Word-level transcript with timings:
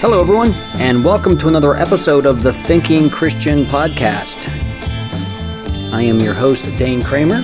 Hello, 0.00 0.18
everyone, 0.18 0.54
and 0.80 1.04
welcome 1.04 1.36
to 1.36 1.48
another 1.48 1.76
episode 1.76 2.24
of 2.24 2.42
the 2.42 2.54
Thinking 2.64 3.10
Christian 3.10 3.66
Podcast. 3.66 4.48
I 5.92 6.00
am 6.00 6.18
your 6.20 6.32
host, 6.32 6.64
Dane 6.78 7.02
Kramer, 7.02 7.42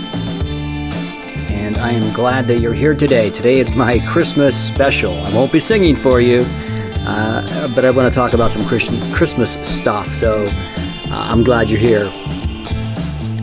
and 1.50 1.76
I 1.76 1.90
am 1.90 2.10
glad 2.14 2.46
that 2.46 2.62
you're 2.62 2.72
here 2.72 2.94
today. 2.94 3.28
Today 3.28 3.58
is 3.58 3.72
my 3.72 3.98
Christmas 4.08 4.56
special. 4.56 5.20
I 5.20 5.34
won't 5.34 5.52
be 5.52 5.60
singing 5.60 5.96
for 5.96 6.22
you, 6.22 6.46
uh, 7.00 7.68
but 7.74 7.84
I 7.84 7.90
want 7.90 8.08
to 8.08 8.14
talk 8.14 8.32
about 8.32 8.52
some 8.52 8.64
Christian 8.64 8.98
Christmas 9.12 9.58
stuff, 9.62 10.14
so 10.14 10.46
uh, 10.48 11.10
I'm 11.10 11.44
glad 11.44 11.68
you're 11.68 11.78
here. 11.78 12.10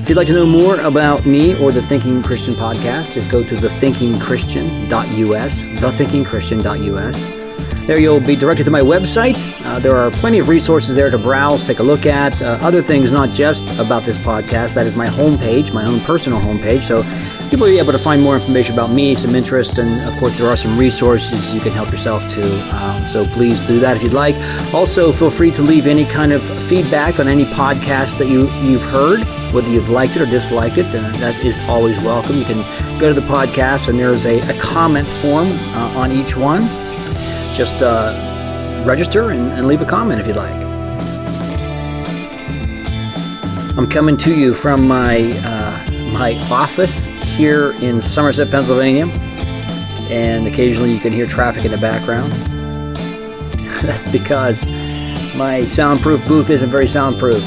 If 0.01 0.09
you'd 0.09 0.17
like 0.17 0.25
to 0.25 0.33
know 0.33 0.47
more 0.47 0.79
about 0.79 1.27
me 1.27 1.55
or 1.61 1.71
the 1.71 1.83
Thinking 1.83 2.23
Christian 2.23 2.55
podcast, 2.55 3.13
just 3.13 3.29
go 3.29 3.43
to 3.43 3.53
thethinkingchristian.us, 3.53 5.61
thethinkingchristian.us. 5.61 7.42
There 7.85 7.99
you'll 7.99 8.21
be 8.21 8.37
directed 8.37 8.63
to 8.63 8.71
my 8.71 8.79
website. 8.79 9.35
Uh, 9.65 9.77
there 9.77 9.97
are 9.97 10.09
plenty 10.09 10.39
of 10.39 10.47
resources 10.47 10.95
there 10.95 11.11
to 11.11 11.17
browse, 11.17 11.67
take 11.67 11.79
a 11.79 11.83
look 11.83 12.05
at. 12.05 12.41
Uh, 12.41 12.57
other 12.61 12.81
things, 12.81 13.11
not 13.11 13.31
just 13.31 13.65
about 13.77 14.05
this 14.05 14.17
podcast. 14.19 14.75
That 14.75 14.87
is 14.87 14.95
my 14.95 15.07
homepage, 15.07 15.73
my 15.73 15.85
own 15.85 15.99
personal 15.99 16.39
homepage. 16.39 16.87
So 16.87 17.03
you'll 17.51 17.65
be 17.65 17.79
able 17.79 17.91
to 17.91 17.99
find 17.99 18.21
more 18.21 18.37
information 18.37 18.71
about 18.71 18.91
me, 18.91 19.15
some 19.15 19.35
interests, 19.35 19.79
and 19.79 20.01
of 20.09 20.17
course 20.17 20.37
there 20.37 20.47
are 20.47 20.55
some 20.55 20.77
resources 20.79 21.53
you 21.53 21.59
can 21.59 21.73
help 21.73 21.91
yourself 21.91 22.23
to. 22.35 22.75
Um, 22.77 23.05
so 23.09 23.25
please 23.25 23.59
do 23.67 23.81
that 23.81 23.97
if 23.97 24.03
you'd 24.03 24.13
like. 24.13 24.35
Also, 24.73 25.11
feel 25.11 25.29
free 25.29 25.51
to 25.51 25.61
leave 25.61 25.85
any 25.85 26.05
kind 26.05 26.31
of 26.31 26.41
feedback 26.69 27.19
on 27.19 27.27
any 27.27 27.43
podcast 27.43 28.17
that 28.17 28.29
you 28.29 28.49
you've 28.61 28.81
heard, 28.83 29.25
whether 29.53 29.69
you've 29.69 29.89
liked 29.89 30.15
it 30.15 30.21
or 30.21 30.25
disliked 30.25 30.77
it. 30.77 30.89
That 30.93 31.35
is 31.43 31.59
always 31.67 31.97
welcome. 31.97 32.37
You 32.37 32.45
can 32.45 32.61
go 32.97 33.13
to 33.13 33.19
the 33.19 33.27
podcast 33.27 33.89
and 33.89 33.99
there's 33.99 34.25
a, 34.25 34.39
a 34.39 34.57
comment 34.61 35.09
form 35.21 35.49
uh, 35.51 35.93
on 35.97 36.13
each 36.13 36.37
one 36.37 36.61
just 37.55 37.81
uh, 37.81 38.83
register 38.85 39.29
and, 39.29 39.51
and 39.53 39.67
leave 39.67 39.81
a 39.81 39.85
comment 39.85 40.19
if 40.19 40.27
you'd 40.27 40.35
like. 40.35 40.53
I'm 43.77 43.89
coming 43.89 44.17
to 44.17 44.35
you 44.35 44.53
from 44.53 44.87
my 44.87 45.31
uh, 45.45 45.91
my 45.91 46.37
office 46.51 47.05
here 47.05 47.71
in 47.81 48.01
Somerset, 48.01 48.51
Pennsylvania, 48.51 49.07
and 50.11 50.45
occasionally 50.47 50.93
you 50.93 50.99
can 50.99 51.11
hear 51.11 51.25
traffic 51.25 51.65
in 51.65 51.71
the 51.71 51.77
background. 51.77 52.31
That's 53.81 54.09
because 54.11 54.63
my 55.35 55.61
soundproof 55.61 56.23
booth 56.27 56.49
isn't 56.49 56.69
very 56.69 56.87
soundproof, 56.87 57.43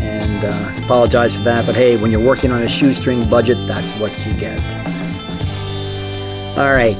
and 0.00 0.44
uh, 0.44 0.84
apologize 0.84 1.34
for 1.34 1.42
that. 1.42 1.64
But 1.64 1.74
hey, 1.74 1.96
when 1.96 2.10
you're 2.10 2.20
working 2.20 2.52
on 2.52 2.62
a 2.62 2.68
shoestring 2.68 3.28
budget, 3.28 3.66
that's 3.66 3.90
what 3.98 4.12
you 4.26 4.32
get. 4.34 4.60
All 6.58 6.74
right, 6.74 6.98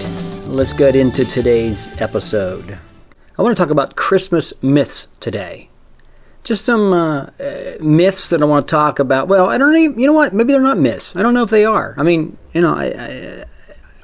let's 0.50 0.72
get 0.72 0.96
into 0.96 1.24
today's 1.24 1.88
episode. 1.98 2.76
I 3.38 3.42
want 3.42 3.56
to 3.56 3.62
talk 3.62 3.70
about 3.70 3.94
Christmas 3.94 4.52
myths 4.62 5.06
today. 5.20 5.70
Just 6.42 6.64
some 6.64 6.92
uh, 6.92 7.26
uh, 7.38 7.76
myths 7.80 8.30
that 8.30 8.42
I 8.42 8.46
want 8.46 8.66
to 8.66 8.70
talk 8.70 8.98
about. 8.98 9.28
Well, 9.28 9.46
I 9.46 9.58
don't 9.58 9.76
even, 9.76 10.00
you 10.00 10.06
know 10.06 10.12
what? 10.12 10.34
Maybe 10.34 10.52
they're 10.52 10.60
not 10.60 10.78
myths. 10.78 11.14
I 11.14 11.22
don't 11.22 11.34
know 11.34 11.44
if 11.44 11.50
they 11.50 11.64
are. 11.64 11.94
I 11.96 12.02
mean, 12.02 12.36
you 12.52 12.60
know, 12.62 12.74
I, 12.74 12.86
I 12.86 13.44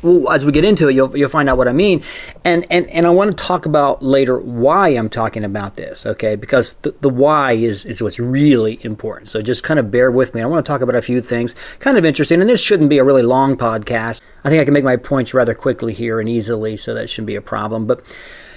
well, 0.06 0.32
as 0.32 0.44
we 0.44 0.52
get 0.52 0.64
into 0.64 0.88
it, 0.88 0.94
you'll 0.94 1.16
you'll 1.16 1.28
find 1.28 1.48
out 1.48 1.58
what 1.58 1.68
I 1.68 1.72
mean, 1.72 2.02
and 2.44 2.64
and 2.70 2.88
and 2.90 3.06
I 3.06 3.10
want 3.10 3.30
to 3.30 3.36
talk 3.36 3.66
about 3.66 4.02
later 4.02 4.38
why 4.38 4.90
I'm 4.90 5.08
talking 5.10 5.44
about 5.44 5.76
this, 5.76 6.06
okay? 6.06 6.36
Because 6.36 6.74
the 6.82 6.94
the 7.00 7.08
why 7.08 7.52
is 7.52 7.84
is 7.84 8.02
what's 8.02 8.18
really 8.18 8.78
important. 8.82 9.30
So 9.30 9.42
just 9.42 9.62
kind 9.62 9.80
of 9.80 9.90
bear 9.90 10.10
with 10.10 10.34
me. 10.34 10.42
I 10.42 10.46
want 10.46 10.64
to 10.64 10.70
talk 10.70 10.80
about 10.80 10.94
a 10.94 11.02
few 11.02 11.20
things, 11.20 11.54
kind 11.80 11.98
of 11.98 12.04
interesting, 12.04 12.40
and 12.40 12.48
this 12.48 12.60
shouldn't 12.60 12.90
be 12.90 12.98
a 12.98 13.04
really 13.04 13.22
long 13.22 13.56
podcast. 13.56 14.20
I 14.44 14.48
think 14.48 14.60
I 14.60 14.64
can 14.64 14.74
make 14.74 14.84
my 14.84 14.96
points 14.96 15.34
rather 15.34 15.54
quickly 15.54 15.92
here 15.92 16.20
and 16.20 16.28
easily, 16.28 16.76
so 16.76 16.94
that 16.94 17.10
shouldn't 17.10 17.26
be 17.26 17.36
a 17.36 17.42
problem. 17.42 17.86
But 17.86 18.02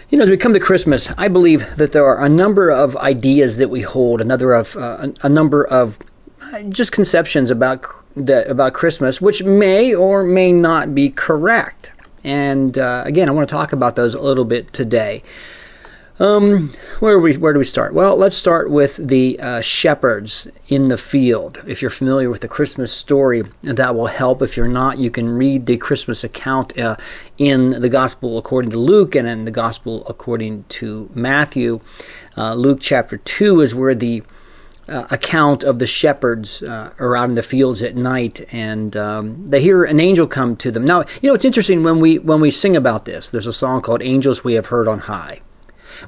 you 0.09 0.17
know, 0.17 0.23
as 0.23 0.29
we 0.29 0.37
come 0.37 0.53
to 0.53 0.59
Christmas, 0.59 1.09
I 1.17 1.27
believe 1.27 1.63
that 1.77 1.91
there 1.91 2.05
are 2.05 2.23
a 2.23 2.29
number 2.29 2.71
of 2.71 2.97
ideas 2.97 3.57
that 3.57 3.69
we 3.69 3.81
hold, 3.81 4.21
another 4.21 4.53
of 4.53 4.75
uh, 4.75 5.07
a, 5.21 5.29
number 5.29 5.63
of 5.63 5.97
uh, 6.41 6.63
just 6.63 6.91
conceptions 6.91 7.51
about 7.51 7.85
the, 8.15 8.49
about 8.49 8.73
Christmas, 8.73 9.21
which 9.21 9.43
may 9.43 9.93
or 9.93 10.23
may 10.23 10.51
not 10.51 10.93
be 10.95 11.09
correct. 11.09 11.91
And 12.23 12.77
uh, 12.77 13.03
again, 13.05 13.29
I 13.29 13.31
want 13.31 13.47
to 13.47 13.53
talk 13.53 13.73
about 13.73 13.95
those 13.95 14.13
a 14.13 14.19
little 14.19 14.45
bit 14.45 14.73
today. 14.73 15.23
Um, 16.19 16.73
where 16.99 17.17
we 17.17 17.37
where 17.37 17.53
do 17.53 17.59
we 17.59 17.65
start? 17.65 17.93
Well, 17.93 18.17
let's 18.17 18.35
start 18.35 18.69
with 18.69 18.97
the 18.97 19.39
uh, 19.39 19.61
shepherds 19.61 20.49
in 20.67 20.89
the 20.89 20.97
field. 20.97 21.63
If 21.65 21.81
you're 21.81 21.89
familiar 21.89 22.29
with 22.29 22.41
the 22.41 22.49
Christmas 22.49 22.91
story, 22.91 23.43
that 23.61 23.95
will 23.95 24.07
help. 24.07 24.41
If 24.41 24.57
you're 24.57 24.67
not, 24.67 24.97
you 24.97 25.11
can 25.11 25.29
read 25.29 25.65
the 25.65 25.77
Christmas 25.77 26.25
account 26.25 26.77
uh, 26.77 26.97
in 27.37 27.69
the 27.69 27.87
Gospel 27.87 28.37
according 28.37 28.71
to 28.71 28.77
Luke 28.77 29.15
and 29.15 29.29
in 29.29 29.45
the 29.45 29.51
Gospel 29.51 30.05
according 30.07 30.65
to 30.67 31.09
Matthew. 31.13 31.79
Uh, 32.35 32.53
Luke 32.53 32.79
chapter 32.81 33.15
two 33.15 33.61
is 33.61 33.73
where 33.73 33.95
the 33.95 34.21
uh, 34.89 35.07
account 35.11 35.63
of 35.63 35.79
the 35.79 35.87
shepherds 35.87 36.61
uh, 36.61 36.91
are 36.99 37.15
out 37.15 37.29
in 37.29 37.35
the 37.35 37.43
fields 37.43 37.81
at 37.81 37.95
night, 37.95 38.47
and 38.51 38.97
um, 38.97 39.49
they 39.49 39.61
hear 39.61 39.83
an 39.83 39.99
angel 39.99 40.27
come 40.27 40.55
to 40.57 40.71
them. 40.71 40.85
Now, 40.85 41.05
you 41.21 41.29
know 41.29 41.35
it's 41.35 41.45
interesting 41.45 41.83
when 41.83 41.99
we 41.99 42.19
when 42.19 42.41
we 42.41 42.51
sing 42.51 42.75
about 42.75 43.05
this. 43.05 43.29
There's 43.29 43.47
a 43.47 43.53
song 43.53 43.81
called 43.81 44.01
"Angels 44.01 44.43
We 44.43 44.55
Have 44.55 44.65
Heard 44.65 44.87
on 44.87 44.99
High." 44.99 45.41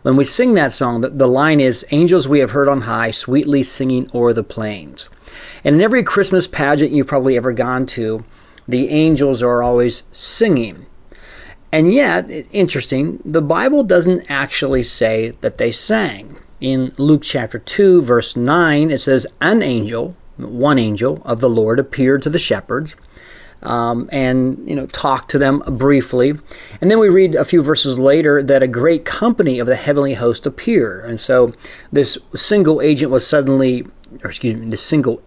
When 0.03 0.15
we 0.15 0.23
sing 0.23 0.53
that 0.53 0.71
song, 0.71 1.01
the, 1.01 1.09
the 1.09 1.27
line 1.27 1.59
is, 1.59 1.85
Angels 1.91 2.25
we 2.25 2.39
have 2.39 2.51
heard 2.51 2.69
on 2.69 2.81
high, 2.81 3.11
sweetly 3.11 3.63
singing 3.63 4.09
o'er 4.13 4.31
the 4.31 4.43
plains. 4.43 5.09
And 5.65 5.75
in 5.75 5.81
every 5.81 6.03
Christmas 6.03 6.47
pageant 6.47 6.91
you've 6.91 7.07
probably 7.07 7.35
ever 7.35 7.51
gone 7.51 7.85
to, 7.87 8.23
the 8.67 8.89
angels 8.89 9.43
are 9.43 9.61
always 9.61 10.03
singing. 10.13 10.85
And 11.73 11.93
yet, 11.93 12.29
interesting, 12.51 13.19
the 13.25 13.41
Bible 13.41 13.83
doesn't 13.83 14.29
actually 14.29 14.83
say 14.83 15.33
that 15.41 15.57
they 15.57 15.71
sang. 15.71 16.37
In 16.61 16.93
Luke 16.97 17.23
chapter 17.23 17.59
2, 17.59 18.03
verse 18.03 18.35
9, 18.35 18.91
it 18.91 19.01
says, 19.01 19.27
An 19.41 19.61
angel, 19.61 20.15
one 20.37 20.79
angel 20.79 21.21
of 21.25 21.39
the 21.39 21.49
Lord, 21.49 21.79
appeared 21.79 22.21
to 22.21 22.29
the 22.29 22.39
shepherds 22.39 22.95
um, 23.63 24.09
and 24.11 24.67
you 24.67 24.75
know 24.75 24.87
talk 24.87 25.27
to 25.29 25.37
them 25.37 25.59
briefly. 25.77 26.33
And 26.81 26.89
then 26.89 26.99
we 26.99 27.09
read 27.09 27.35
a 27.35 27.45
few 27.45 27.61
verses 27.61 27.99
later 27.99 28.41
that 28.43 28.63
a 28.63 28.67
great 28.67 29.05
company 29.05 29.59
of 29.59 29.67
the 29.67 29.75
heavenly 29.75 30.13
host 30.13 30.45
appear. 30.45 31.01
And 31.01 31.19
so 31.19 31.53
this 31.91 32.17
single 32.35 32.81
agent 32.81 33.11
was 33.11 33.25
suddenly, 33.25 33.85
or 34.23 34.29
excuse 34.29 34.55
me, 34.55 34.69
this 34.69 34.81
single 34.81 35.21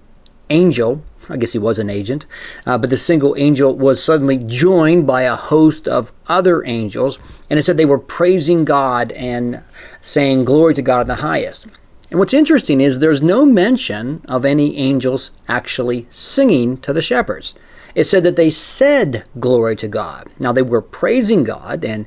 angel. 0.51 1.03
I 1.29 1.37
guess 1.37 1.53
he 1.53 1.59
was 1.59 1.79
an 1.79 1.91
agent, 1.91 2.27
uh, 2.67 2.79
but 2.79 2.91
the 2.91 2.97
single 2.97 3.35
angel 3.37 3.75
was 3.77 4.03
suddenly 4.03 4.39
joined 4.39 5.07
by 5.07 5.23
a 5.23 5.37
host 5.37 5.89
of 5.89 6.13
other 6.27 6.65
angels, 6.65 7.19
and 7.51 7.59
it 7.59 7.65
said 7.65 7.77
they 7.77 7.85
were 7.85 7.99
praising 7.99 8.65
God 8.65 9.13
and 9.13 9.63
saying, 10.01 10.45
Glory 10.45 10.75
to 10.75 10.83
God 10.83 11.03
in 11.03 11.09
the 11.09 11.15
highest. 11.17 11.67
And 12.11 12.19
what's 12.19 12.35
interesting 12.35 12.81
is 12.81 12.99
there's 12.99 13.23
no 13.23 13.45
mention 13.45 14.23
of 14.29 14.45
any 14.45 14.77
angels 14.77 15.31
actually 15.49 16.07
singing 16.11 16.77
to 16.79 16.93
the 16.93 17.03
shepherds 17.03 17.55
it 17.95 18.05
said 18.05 18.25
that 18.25 18.37
they 18.37 18.51
said 18.51 19.25
glory 19.39 19.77
to 19.77 19.89
God. 19.89 20.29
Now 20.39 20.53
they 20.53 20.63
were 20.63 20.83
praising 20.83 21.45
God, 21.45 21.85
and 21.85 22.07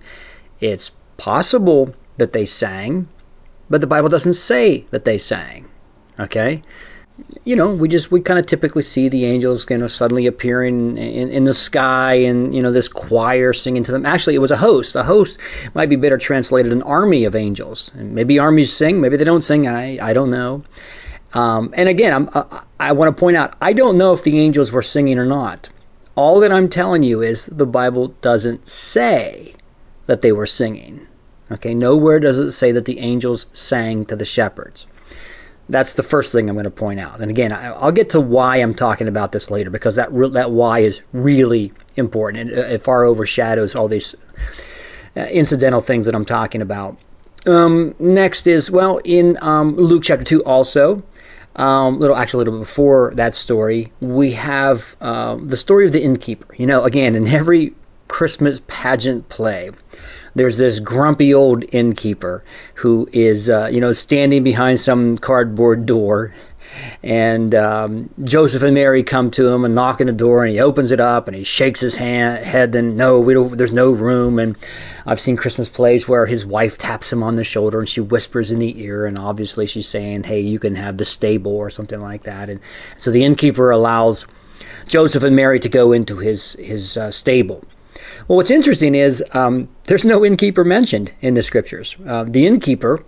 it's 0.59 0.91
possible 1.17 1.93
that 2.17 2.33
they 2.33 2.45
sang, 2.45 3.07
but 3.69 3.81
the 3.81 3.87
Bible 3.87 4.09
doesn't 4.09 4.33
say 4.33 4.85
that 4.91 5.05
they 5.05 5.17
sang. 5.17 5.65
Okay? 6.19 6.61
You 7.43 7.55
know, 7.55 7.73
we 7.73 7.87
just 7.87 8.11
we 8.11 8.21
kind 8.21 8.39
of 8.39 8.45
typically 8.45 8.83
see 8.83 9.09
the 9.09 9.25
angels 9.25 9.65
you 9.69 9.77
know 9.77 9.87
suddenly 9.87 10.27
appearing 10.27 10.97
in, 10.97 11.29
in 11.29 11.43
the 11.45 11.53
sky 11.53 12.13
and 12.13 12.53
you 12.53 12.61
know 12.61 12.71
this 12.71 12.87
choir 12.87 13.53
singing 13.53 13.83
to 13.83 13.91
them. 13.91 14.05
Actually, 14.05 14.35
it 14.35 14.39
was 14.39 14.51
a 14.51 14.57
host. 14.57 14.95
A 14.95 15.03
host 15.03 15.37
might 15.73 15.89
be 15.89 15.95
better 15.95 16.17
translated 16.17 16.71
an 16.71 16.83
army 16.83 17.25
of 17.25 17.35
angels. 17.35 17.91
And 17.95 18.13
maybe 18.13 18.37
armies 18.37 18.71
sing, 18.71 19.01
maybe 19.01 19.17
they 19.17 19.23
don't 19.23 19.41
sing. 19.43 19.67
I 19.67 19.97
I 20.09 20.13
don't 20.13 20.29
know. 20.29 20.63
Um, 21.33 21.73
and 21.73 21.89
again, 21.89 22.13
I'm, 22.13 22.29
I, 22.33 22.63
I 22.79 22.91
want 22.93 23.15
to 23.15 23.19
point 23.19 23.37
out 23.37 23.55
I 23.61 23.73
don't 23.73 23.97
know 23.97 24.13
if 24.13 24.23
the 24.23 24.39
angels 24.39 24.71
were 24.71 24.83
singing 24.83 25.17
or 25.17 25.25
not. 25.25 25.69
All 26.15 26.39
that 26.41 26.51
I'm 26.51 26.69
telling 26.69 27.03
you 27.03 27.21
is 27.21 27.47
the 27.47 27.65
Bible 27.65 28.09
doesn't 28.21 28.67
say 28.67 29.55
that 30.05 30.21
they 30.21 30.31
were 30.31 30.47
singing. 30.47 31.07
Okay, 31.51 31.73
nowhere 31.73 32.19
does 32.19 32.37
it 32.39 32.51
say 32.51 32.71
that 32.73 32.85
the 32.85 32.99
angels 32.99 33.45
sang 33.53 34.05
to 34.05 34.15
the 34.15 34.25
shepherds. 34.25 34.85
That's 35.69 35.93
the 35.93 36.03
first 36.03 36.31
thing 36.31 36.49
I'm 36.49 36.55
going 36.55 36.63
to 36.63 36.71
point 36.71 36.99
out. 36.99 37.19
And 37.19 37.29
again, 37.29 37.51
I'll 37.51 37.91
get 37.91 38.09
to 38.11 38.21
why 38.21 38.57
I'm 38.57 38.73
talking 38.73 39.07
about 39.07 39.31
this 39.31 39.51
later 39.51 39.69
because 39.69 39.95
that 39.95 40.09
that 40.33 40.51
why 40.51 40.79
is 40.79 41.01
really 41.11 41.73
important. 41.95 42.51
It, 42.51 42.57
it 42.57 42.83
far 42.83 43.03
overshadows 43.03 43.75
all 43.75 43.87
these 43.87 44.15
uh, 45.15 45.21
incidental 45.21 45.81
things 45.81 46.05
that 46.05 46.15
I'm 46.15 46.25
talking 46.25 46.61
about. 46.61 46.97
Um, 47.45 47.95
next 47.99 48.47
is 48.47 48.71
well 48.71 48.99
in 49.03 49.37
um, 49.41 49.75
Luke 49.75 50.03
chapter 50.03 50.23
two 50.23 50.43
also 50.43 51.03
um, 51.57 51.99
little 51.99 52.15
actually 52.15 52.37
a 52.37 52.45
little 52.45 52.59
bit 52.59 52.67
before 52.67 53.11
that 53.15 53.33
story, 53.33 53.91
we 53.99 54.31
have 54.33 54.83
uh, 55.01 55.37
the 55.41 55.57
story 55.57 55.87
of 55.87 55.91
the 55.91 56.01
innkeeper. 56.01 56.53
You 56.55 56.67
know, 56.67 56.83
again, 56.83 57.15
in 57.15 57.27
every 57.27 57.73
Christmas 58.07 58.61
pageant 58.67 59.27
play, 59.29 59.71
there's 60.37 60.57
this 60.57 60.79
grumpy 60.79 61.33
old 61.33 61.63
innkeeper 61.71 62.43
who 62.75 63.09
is, 63.11 63.49
uh, 63.49 63.69
you 63.71 63.81
know, 63.81 63.91
standing 63.91 64.43
behind 64.43 64.79
some 64.79 65.17
cardboard 65.17 65.85
door, 65.85 66.33
and 67.01 67.55
um, 67.55 68.09
Joseph 68.23 68.61
and 68.61 68.75
Mary 68.75 69.03
come 69.03 69.31
to 69.31 69.47
him 69.47 69.65
and 69.65 69.73
knock 69.73 69.99
on 69.99 70.07
the 70.07 70.13
door, 70.13 70.43
and 70.43 70.53
he 70.53 70.59
opens 70.59 70.91
it 70.91 70.99
up 70.99 71.27
and 71.27 71.35
he 71.35 71.43
shakes 71.43 71.79
his 71.79 71.95
hand, 71.95 72.45
head. 72.45 72.71
Then 72.71 72.95
no, 72.95 73.19
we 73.19 73.33
don't. 73.33 73.57
There's 73.57 73.73
no 73.73 73.91
room. 73.91 74.37
And 74.37 74.55
I've 75.05 75.19
seen 75.19 75.37
Christmas 75.37 75.69
plays 75.69 76.07
where 76.07 76.27
his 76.27 76.45
wife 76.45 76.77
taps 76.77 77.11
him 77.11 77.23
on 77.23 77.35
the 77.35 77.43
shoulder 77.43 77.79
and 77.79 77.89
she 77.89 78.01
whispers 78.01 78.51
in 78.51 78.59
the 78.59 78.79
ear, 78.79 79.07
and 79.07 79.17
obviously 79.17 79.65
she's 79.65 79.87
saying, 79.87 80.23
"Hey, 80.23 80.41
you 80.41 80.59
can 80.59 80.75
have 80.75 80.97
the 80.97 81.05
stable" 81.05 81.55
or 81.55 81.71
something 81.71 81.99
like 81.99 82.23
that. 82.23 82.49
And 82.49 82.59
so 82.97 83.09
the 83.09 83.23
innkeeper 83.23 83.71
allows 83.71 84.27
Joseph 84.87 85.23
and 85.23 85.35
Mary 85.35 85.59
to 85.61 85.69
go 85.69 85.93
into 85.93 86.17
his 86.17 86.53
his 86.59 86.95
uh, 86.95 87.11
stable. 87.11 87.63
Well, 88.27 88.37
what's 88.37 88.51
interesting 88.51 88.95
is 88.95 89.23
um, 89.31 89.69
there's 89.85 90.05
no 90.05 90.25
innkeeper 90.25 90.63
mentioned 90.63 91.11
in 91.21 91.33
the 91.33 91.43
scriptures. 91.43 91.95
Uh, 92.05 92.25
the 92.25 92.45
innkeeper 92.45 93.03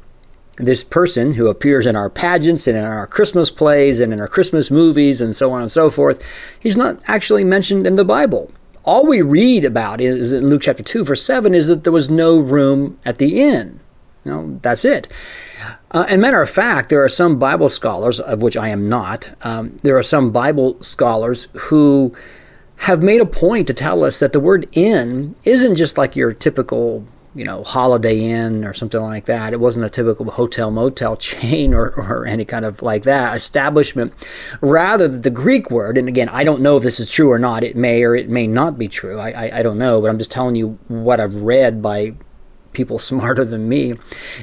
this 0.59 0.83
person 0.83 1.33
who 1.33 1.47
appears 1.47 1.85
in 1.85 1.95
our 1.95 2.09
pageants 2.09 2.67
and 2.67 2.77
in 2.77 2.83
our 2.83 3.07
Christmas 3.07 3.49
plays 3.49 4.01
and 4.01 4.11
in 4.11 4.19
our 4.19 4.27
Christmas 4.27 4.69
movies 4.69 5.21
and 5.21 5.35
so 5.35 5.51
on 5.51 5.61
and 5.61 5.71
so 5.71 5.89
forth, 5.89 6.21
he's 6.59 6.77
not 6.77 6.99
actually 7.07 7.45
mentioned 7.45 7.87
in 7.87 7.95
the 7.95 8.03
Bible. 8.03 8.51
All 8.83 9.05
we 9.05 9.21
read 9.21 9.63
about 9.65 10.01
is 10.01 10.31
in 10.31 10.49
Luke 10.49 10.61
chapter 10.61 10.83
2, 10.83 11.05
verse 11.05 11.23
7, 11.23 11.53
is 11.53 11.67
that 11.67 11.83
there 11.83 11.93
was 11.93 12.09
no 12.09 12.39
room 12.39 12.99
at 13.05 13.17
the 13.17 13.41
inn. 13.41 13.79
You 14.25 14.31
know, 14.31 14.59
that's 14.61 14.83
it. 14.83 15.07
Uh, 15.91 16.05
and 16.09 16.21
matter 16.21 16.41
of 16.41 16.49
fact, 16.49 16.89
there 16.89 17.03
are 17.03 17.09
some 17.09 17.39
Bible 17.39 17.69
scholars, 17.69 18.19
of 18.19 18.41
which 18.41 18.57
I 18.57 18.69
am 18.69 18.89
not, 18.89 19.29
um, 19.41 19.77
there 19.81 19.97
are 19.97 20.03
some 20.03 20.31
Bible 20.31 20.81
scholars 20.81 21.47
who 21.53 22.13
have 22.79 23.03
made 23.03 23.21
a 23.21 23.25
point 23.25 23.67
to 23.67 23.73
tell 23.73 24.03
us 24.03 24.19
that 24.19 24.33
the 24.33 24.39
word 24.39 24.67
inn 24.71 25.35
isn't 25.43 25.75
just 25.75 25.97
like 25.97 26.15
your 26.15 26.33
typical 26.33 27.05
you 27.35 27.45
know, 27.45 27.63
Holiday 27.63 28.19
Inn 28.19 28.65
or 28.65 28.73
something 28.73 29.01
like 29.01 29.25
that. 29.25 29.53
It 29.53 29.59
wasn't 29.59 29.85
a 29.85 29.89
typical 29.89 30.29
hotel 30.31 30.71
motel 30.71 31.15
chain 31.17 31.73
or, 31.73 31.89
or 31.89 32.25
any 32.25 32.43
kind 32.43 32.65
of 32.65 32.81
like 32.81 33.03
that 33.03 33.37
establishment. 33.37 34.13
Rather, 34.61 35.07
the 35.07 35.29
Greek 35.29 35.69
word, 35.69 35.97
and 35.97 36.07
again, 36.07 36.29
I 36.29 36.43
don't 36.43 36.61
know 36.61 36.77
if 36.77 36.83
this 36.83 36.99
is 36.99 37.09
true 37.09 37.31
or 37.31 37.39
not. 37.39 37.63
It 37.63 37.75
may 37.75 38.03
or 38.03 38.15
it 38.15 38.29
may 38.29 38.47
not 38.47 38.77
be 38.77 38.87
true. 38.87 39.19
I, 39.19 39.29
I, 39.31 39.59
I 39.59 39.63
don't 39.63 39.77
know, 39.77 40.01
but 40.01 40.09
I'm 40.09 40.17
just 40.17 40.31
telling 40.31 40.55
you 40.55 40.79
what 40.87 41.19
I've 41.19 41.35
read 41.35 41.81
by 41.81 42.13
people 42.79 42.99
smarter 43.11 43.43
than 43.43 43.67
me, 43.67 43.95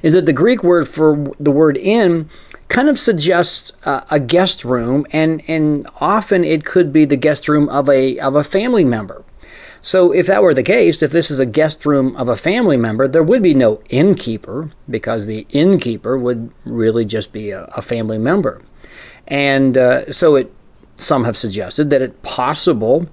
is 0.02 0.12
that 0.12 0.26
the 0.26 0.32
Greek 0.42 0.62
word 0.62 0.86
for 0.86 1.32
the 1.40 1.50
word 1.50 1.76
inn 1.76 2.28
kind 2.68 2.88
of 2.88 2.98
suggests 2.98 3.72
uh, 3.84 4.02
a 4.10 4.20
guest 4.20 4.64
room, 4.64 5.06
and 5.12 5.42
and 5.48 5.88
often 6.00 6.44
it 6.44 6.64
could 6.64 6.92
be 6.92 7.04
the 7.06 7.22
guest 7.26 7.48
room 7.48 7.68
of 7.70 7.88
a 7.88 8.18
of 8.18 8.36
a 8.36 8.44
family 8.44 8.84
member. 8.84 9.24
So, 9.82 10.12
if 10.12 10.26
that 10.26 10.42
were 10.42 10.54
the 10.54 10.64
case, 10.64 11.02
if 11.02 11.12
this 11.12 11.30
is 11.30 11.38
a 11.38 11.46
guest 11.46 11.86
room 11.86 12.16
of 12.16 12.28
a 12.28 12.36
family 12.36 12.76
member, 12.76 13.06
there 13.06 13.22
would 13.22 13.42
be 13.42 13.54
no 13.54 13.80
innkeeper 13.88 14.70
because 14.90 15.26
the 15.26 15.46
innkeeper 15.50 16.18
would 16.18 16.50
really 16.64 17.04
just 17.04 17.32
be 17.32 17.50
a, 17.52 17.64
a 17.76 17.82
family 17.82 18.18
member. 18.18 18.62
And 19.28 19.78
uh, 19.78 20.12
so, 20.12 20.34
it 20.36 20.52
some 20.96 21.24
have 21.24 21.36
suggested 21.36 21.90
that 21.90 22.02
it's 22.02 22.16
possible 22.22 23.06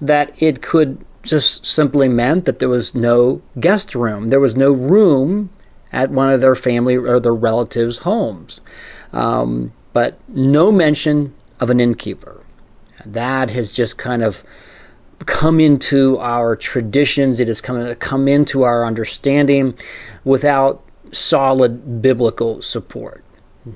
that 0.00 0.42
it 0.42 0.62
could 0.62 1.04
just 1.22 1.66
simply 1.66 2.08
meant 2.08 2.44
that 2.46 2.58
there 2.58 2.68
was 2.68 2.94
no 2.94 3.42
guest 3.58 3.94
room. 3.94 4.30
There 4.30 4.40
was 4.40 4.56
no 4.56 4.72
room 4.72 5.50
at 5.92 6.10
one 6.10 6.30
of 6.30 6.40
their 6.40 6.54
family 6.54 6.96
or 6.96 7.20
their 7.20 7.34
relatives' 7.34 7.98
homes. 7.98 8.60
Um, 9.12 9.72
but 9.92 10.18
no 10.28 10.70
mention 10.70 11.34
of 11.58 11.70
an 11.70 11.80
innkeeper. 11.80 12.40
That 13.04 13.50
has 13.50 13.72
just 13.72 13.98
kind 13.98 14.22
of 14.22 14.42
come 15.26 15.60
into 15.60 16.16
our 16.18 16.56
traditions, 16.56 17.40
it 17.40 17.48
has 17.48 17.60
come, 17.60 17.94
come 17.96 18.28
into 18.28 18.62
our 18.62 18.86
understanding 18.86 19.74
without 20.24 20.82
solid 21.12 22.00
biblical 22.00 22.62
support. 22.62 23.24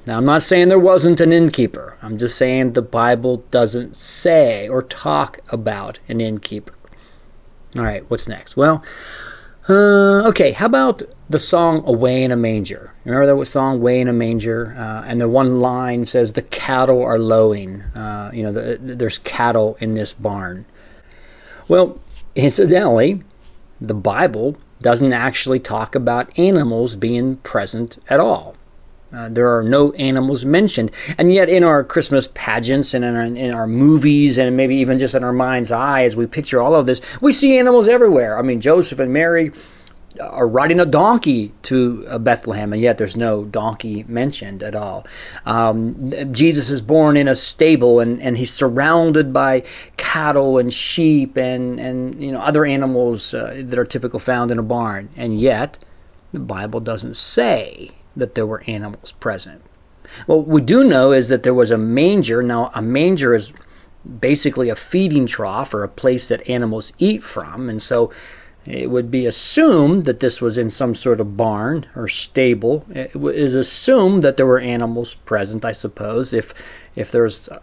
Now, 0.07 0.17
I'm 0.17 0.25
not 0.25 0.43
saying 0.43 0.69
there 0.69 0.79
wasn't 0.79 1.21
an 1.21 1.33
innkeeper. 1.33 1.99
I'm 2.01 2.17
just 2.17 2.39
saying 2.39 2.73
the 2.73 2.81
Bible 2.81 3.45
doesn't 3.51 3.95
say 3.95 4.67
or 4.69 4.83
talk 4.83 5.41
about 5.49 5.99
an 6.09 6.23
innkeeper. 6.23 6.73
All 7.77 7.83
right, 7.83 8.09
what's 8.09 8.29
next? 8.29 8.57
Well, 8.57 8.85
uh, 9.69 10.29
okay, 10.29 10.53
how 10.53 10.67
about 10.67 11.03
the 11.29 11.41
song 11.41 11.83
Away 11.87 12.23
in 12.23 12.31
a 12.31 12.37
Manger? 12.37 12.93
Remember 13.05 13.35
that 13.35 13.47
song, 13.47 13.77
Away 13.77 14.01
in 14.01 14.07
a 14.07 14.13
Manger? 14.13 14.77
Uh, 14.79 15.05
and 15.07 15.21
the 15.21 15.29
one 15.29 15.61
line 15.61 16.07
says, 16.07 16.33
The 16.33 16.43
cattle 16.43 17.03
are 17.03 17.19
lowing. 17.19 17.81
Uh, 17.81 18.31
you 18.33 18.45
know, 18.45 18.53
the, 18.53 18.79
there's 18.81 19.19
cattle 19.19 19.77
in 19.81 19.95
this 19.95 20.13
barn. 20.13 20.67
Well, 21.67 21.99
incidentally, 22.37 23.23
the 23.81 23.95
Bible 23.95 24.57
doesn't 24.81 25.13
actually 25.13 25.61
talk 25.61 25.95
about 25.95 26.39
animals 26.39 26.95
being 26.95 27.37
present 27.39 27.99
at 28.09 28.21
all. 28.21 28.55
Uh, 29.15 29.29
there 29.29 29.57
are 29.57 29.63
no 29.63 29.93
animals 29.93 30.45
mentioned, 30.45 30.91
and 31.19 31.33
yet 31.33 31.49
in 31.49 31.63
our 31.63 31.85
Christmas 31.85 32.29
pageants 32.35 32.95
and 32.95 33.05
in 33.05 33.15
our, 33.15 33.23
in 33.23 33.55
our, 33.55 33.67
movies 33.67 34.39
and 34.39 34.57
maybe 34.57 34.75
even 34.77 34.99
just 34.99 35.15
in 35.15 35.23
our 35.23 35.33
mind's 35.33 35.71
eye, 35.71 36.03
as 36.03 36.17
we 36.17 36.27
picture 36.27 36.61
all 36.61 36.75
of 36.75 36.87
this, 36.87 37.01
we 37.21 37.33
see 37.33 37.59
animals 37.59 37.87
everywhere. 37.87 38.37
I 38.37 38.43
mean, 38.43 38.61
Joseph 38.61 38.99
and 38.99 39.13
Mary 39.13 39.53
are 40.21 40.49
riding 40.49 40.81
a 40.81 40.87
donkey 40.87 41.53
to 41.63 42.05
uh, 42.09 42.19
Bethlehem, 42.19 42.73
and 42.73 42.83
yet 42.83 42.99
there's 42.99 43.17
no 43.17 43.45
donkey 43.45 44.05
mentioned 44.09 44.63
at 44.63 44.75
all. 44.75 45.07
Um, 45.47 46.13
Jesus 46.33 46.71
is 46.71 46.83
born 46.83 47.17
in 47.17 47.29
a 47.29 47.37
stable, 47.37 48.01
and, 48.01 48.21
and 48.21 48.37
he's 48.37 48.53
surrounded 48.53 49.33
by 49.33 49.63
cattle 49.97 50.59
and 50.59 50.73
sheep 50.73 51.37
and, 51.37 51.79
and 51.79 52.21
you 52.21 52.33
know 52.33 52.41
other 52.41 52.65
animals 52.65 53.33
uh, 53.33 53.63
that 53.65 53.79
are 53.79 53.85
typical 53.85 54.19
found 54.19 54.51
in 54.51 54.59
a 54.59 54.63
barn, 54.63 55.09
and 55.17 55.41
yet 55.41 55.79
the 56.33 56.41
Bible 56.41 56.81
doesn't 56.81 57.15
say 57.15 57.93
that 58.17 58.35
there 58.35 58.47
were 58.47 58.63
animals 58.67 59.13
present. 59.13 59.63
What 60.27 60.47
we 60.47 60.61
do 60.61 60.85
know 60.85 61.13
is 61.13 61.29
that 61.29 61.43
there 61.43 61.55
was 61.55 61.71
a 61.71 61.79
manger. 61.79 62.43
Now, 62.43 62.71
a 62.75 62.83
manger 62.83 63.35
is 63.35 63.53
basically 64.21 64.69
a 64.69 64.77
feeding 64.77 65.27
trough 65.27 65.73
or 65.73 65.83
a 65.83 65.89
place 65.89 66.29
that 66.29 66.49
animals 66.49 66.93
eat 66.99 67.23
from, 67.23 67.69
and 67.69 67.81
so 67.81 68.11
it 68.67 68.91
would 68.91 69.11
be 69.11 69.27
assumed 69.27 70.07
that 70.07 70.21
this 70.21 70.41
was 70.41 70.57
in 70.57 70.71
some 70.71 70.95
sort 70.95 71.21
of 71.21 71.37
barn 71.37 71.87
or 71.97 72.09
stable. 72.09 72.85
It 72.91 73.15
is 73.15 73.55
assumed 73.55 74.23
that 74.25 74.37
there 74.37 74.47
were 74.47 74.59
animals 74.59 75.15
present, 75.15 75.65
I 75.65 75.73
suppose. 75.73 76.33
If 76.33 76.55
if 76.97 77.11
there's 77.11 77.49
a, 77.49 77.61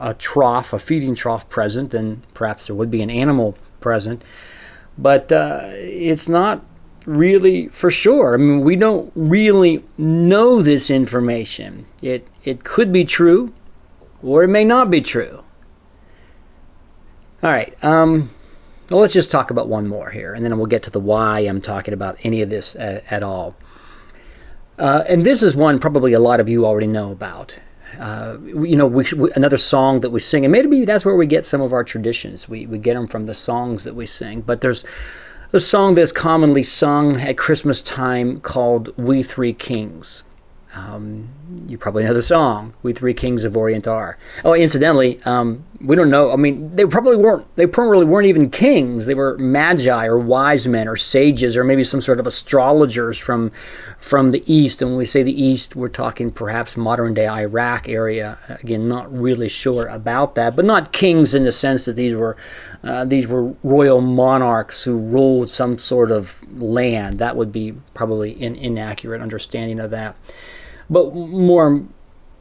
a 0.00 0.14
trough, 0.18 0.72
a 0.72 0.78
feeding 0.78 1.14
trough 1.14 1.48
present, 1.48 1.90
then 1.90 2.22
perhaps 2.34 2.66
there 2.66 2.76
would 2.76 2.90
be 2.90 3.02
an 3.02 3.10
animal 3.10 3.56
present. 3.80 4.22
But 4.98 5.32
uh, 5.32 5.62
it's 5.72 6.28
not 6.28 6.64
really 7.06 7.68
for 7.68 7.90
sure. 7.90 8.34
I 8.34 8.36
mean, 8.36 8.60
we 8.60 8.76
don't 8.76 9.10
really 9.14 9.84
know 9.96 10.62
this 10.62 10.90
information. 10.90 11.86
It 12.02 12.26
it 12.44 12.64
could 12.64 12.92
be 12.92 13.04
true, 13.04 13.52
or 14.22 14.44
it 14.44 14.48
may 14.48 14.64
not 14.64 14.90
be 14.90 15.00
true. 15.00 15.42
All 17.42 17.50
right. 17.50 17.72
Um, 17.82 18.30
well, 18.90 19.00
let's 19.00 19.14
just 19.14 19.30
talk 19.30 19.50
about 19.50 19.68
one 19.68 19.88
more 19.88 20.10
here, 20.10 20.34
and 20.34 20.44
then 20.44 20.56
we'll 20.56 20.66
get 20.66 20.84
to 20.84 20.90
the 20.90 21.00
why 21.00 21.40
I'm 21.40 21.60
talking 21.60 21.94
about 21.94 22.18
any 22.22 22.42
of 22.42 22.50
this 22.50 22.76
at, 22.76 23.04
at 23.10 23.22
all. 23.22 23.54
Uh, 24.78 25.04
and 25.08 25.24
this 25.24 25.42
is 25.42 25.56
one 25.56 25.78
probably 25.78 26.12
a 26.12 26.20
lot 26.20 26.40
of 26.40 26.48
you 26.48 26.66
already 26.66 26.86
know 26.86 27.10
about. 27.10 27.58
Uh, 27.98 28.36
you 28.44 28.76
know, 28.76 28.86
we, 28.86 29.04
we, 29.16 29.32
another 29.34 29.56
song 29.56 30.00
that 30.00 30.10
we 30.10 30.20
sing, 30.20 30.44
and 30.44 30.52
maybe 30.52 30.84
that's 30.84 31.04
where 31.04 31.16
we 31.16 31.26
get 31.26 31.46
some 31.46 31.60
of 31.60 31.72
our 31.72 31.82
traditions. 31.82 32.48
We 32.48 32.66
we 32.66 32.78
get 32.78 32.94
them 32.94 33.06
from 33.06 33.26
the 33.26 33.34
songs 33.34 33.84
that 33.84 33.94
we 33.94 34.06
sing. 34.06 34.42
But 34.42 34.60
there's 34.60 34.84
a 35.52 35.60
song 35.60 35.94
that's 35.94 36.12
commonly 36.12 36.62
sung 36.62 37.20
at 37.20 37.36
Christmas 37.38 37.82
time 37.82 38.40
called 38.40 38.92
"We 38.96 39.22
Three 39.22 39.52
Kings." 39.52 40.22
Um, 40.74 41.28
you 41.66 41.78
probably 41.78 42.04
know 42.04 42.12
the 42.12 42.22
song 42.22 42.74
"We 42.82 42.92
Three 42.92 43.14
Kings 43.14 43.44
of 43.44 43.56
Orient 43.56 43.88
Are." 43.88 44.18
Oh, 44.44 44.54
incidentally, 44.54 45.20
um, 45.24 45.64
we 45.80 45.96
don't 45.96 46.10
know. 46.10 46.32
I 46.32 46.36
mean, 46.36 46.74
they 46.74 46.84
probably 46.84 47.16
weren't. 47.16 47.46
They 47.56 47.66
probably 47.66 48.04
weren't 48.04 48.26
even 48.26 48.50
kings. 48.50 49.06
They 49.06 49.14
were 49.14 49.38
magi 49.38 50.06
or 50.06 50.18
wise 50.18 50.66
men 50.66 50.88
or 50.88 50.96
sages 50.96 51.56
or 51.56 51.64
maybe 51.64 51.84
some 51.84 52.00
sort 52.00 52.20
of 52.20 52.26
astrologers 52.26 53.16
from 53.16 53.52
from 54.06 54.30
the 54.30 54.44
east. 54.46 54.80
And 54.80 54.92
when 54.92 54.98
we 54.98 55.04
say 55.04 55.24
the 55.24 55.42
east, 55.42 55.74
we're 55.74 55.88
talking 55.88 56.30
perhaps 56.30 56.76
modern 56.76 57.12
day 57.12 57.26
Iraq 57.26 57.88
area. 57.88 58.38
Again, 58.62 58.86
not 58.88 59.12
really 59.12 59.48
sure 59.48 59.86
about 59.88 60.36
that, 60.36 60.54
but 60.54 60.64
not 60.64 60.92
kings 60.92 61.34
in 61.34 61.42
the 61.42 61.50
sense 61.50 61.86
that 61.86 61.96
these 61.96 62.14
were 62.14 62.36
uh, 62.84 63.04
these 63.04 63.26
were 63.26 63.52
royal 63.64 64.00
monarchs 64.00 64.84
who 64.84 64.96
ruled 64.96 65.50
some 65.50 65.76
sort 65.76 66.12
of 66.12 66.32
land. 66.56 67.18
That 67.18 67.34
would 67.34 67.50
be 67.50 67.74
probably 67.94 68.40
an 68.44 68.54
inaccurate 68.54 69.20
understanding 69.20 69.80
of 69.80 69.90
that. 69.90 70.14
But 70.88 71.12
more, 71.12 71.82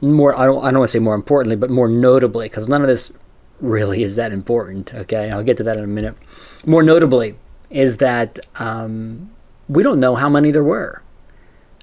more 0.01 0.37
I 0.37 0.45
don't 0.45 0.63
I 0.63 0.69
don't 0.69 0.81
want 0.81 0.89
to 0.89 0.93
say 0.93 0.99
more 0.99 1.15
importantly, 1.15 1.55
but 1.55 1.71
more 1.71 1.87
notably, 1.87 2.45
because 2.47 2.67
none 2.67 2.83
of 2.83 2.87
this 2.87 3.11
really 3.59 4.03
is 4.03 4.17
that 4.17 4.31
important. 4.31 4.93
Okay, 4.93 5.31
I'll 5.31 5.43
get 5.43 5.57
to 5.57 5.63
that 5.63 5.77
in 5.77 5.83
a 5.83 5.87
minute. 5.87 6.15
More 6.67 6.83
notably 6.83 7.35
is 7.71 7.97
that 7.97 8.37
um, 8.55 9.31
we 9.67 9.81
don't 9.81 9.99
know 9.99 10.13
how 10.13 10.29
many 10.29 10.51
there 10.51 10.63
were. 10.63 11.01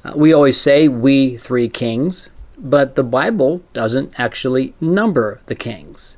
Uh, 0.05 0.13
we 0.17 0.33
always 0.33 0.61
say 0.61 0.89
we 0.89 1.37
three 1.37 1.69
kings, 1.69 2.29
but 2.59 2.97
the 2.97 3.05
Bible 3.05 3.61
doesn't 3.73 4.13
actually 4.19 4.75
number 4.81 5.41
the 5.47 5.55
kings. 5.55 6.17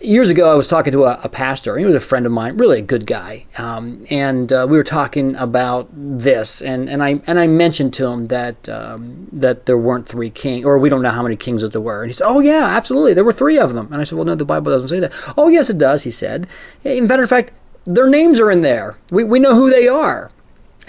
years 0.00 0.30
ago, 0.30 0.50
I 0.50 0.54
was 0.54 0.66
talking 0.66 0.92
to 0.92 1.04
a, 1.04 1.20
a, 1.22 1.28
pastor. 1.28 1.78
He 1.78 1.84
was 1.84 1.94
a 1.94 2.00
friend 2.00 2.26
of 2.26 2.32
mine, 2.32 2.56
really 2.56 2.80
a 2.80 2.82
good 2.82 3.06
guy, 3.06 3.46
um, 3.56 4.04
and 4.10 4.52
uh, 4.52 4.66
we 4.68 4.76
were 4.76 4.82
talking 4.82 5.36
about 5.36 5.88
this. 5.92 6.60
And, 6.60 6.88
and 6.88 7.02
I 7.02 7.20
and 7.28 7.38
I 7.38 7.46
mentioned 7.46 7.94
to 7.94 8.06
him 8.06 8.26
that 8.28 8.68
um, 8.68 9.28
that 9.32 9.66
there 9.66 9.78
weren't 9.78 10.08
three 10.08 10.30
kings, 10.30 10.64
or 10.64 10.78
we 10.78 10.88
don't 10.88 11.02
know 11.02 11.10
how 11.10 11.22
many 11.22 11.36
kings 11.36 11.68
there 11.68 11.80
were. 11.80 12.02
And 12.02 12.10
he 12.10 12.14
said, 12.14 12.26
"Oh 12.26 12.40
yeah, 12.40 12.66
absolutely, 12.66 13.14
there 13.14 13.24
were 13.24 13.32
three 13.32 13.58
of 13.58 13.74
them." 13.74 13.92
And 13.92 14.00
I 14.00 14.04
said, 14.04 14.16
"Well, 14.16 14.26
no, 14.26 14.34
the 14.34 14.44
Bible 14.44 14.72
doesn't 14.72 14.88
say 14.88 15.00
that." 15.00 15.12
"Oh 15.36 15.48
yes, 15.48 15.70
it 15.70 15.78
does," 15.78 16.02
he 16.02 16.10
said. 16.10 16.48
In 16.82 17.06
matter 17.06 17.22
of 17.22 17.28
fact, 17.28 17.52
their 17.84 18.08
names 18.08 18.40
are 18.40 18.50
in 18.50 18.62
there. 18.62 18.96
We 19.10 19.22
we 19.22 19.38
know 19.38 19.54
who 19.54 19.70
they 19.70 19.86
are. 19.86 20.32